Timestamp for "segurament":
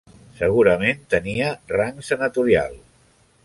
0.37-1.03